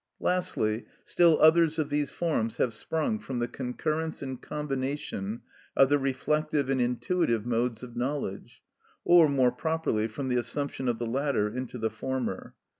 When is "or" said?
9.05-9.29